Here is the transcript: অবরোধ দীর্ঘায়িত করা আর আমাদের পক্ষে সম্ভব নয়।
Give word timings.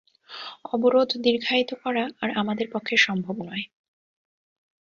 অবরোধ 0.65 1.09
দীর্ঘায়িত 1.17 1.71
করা 1.83 2.05
আর 2.21 2.29
আমাদের 2.35 2.67
পক্ষে 2.71 2.95
সম্ভব 2.97 3.35
নয়। 3.43 3.65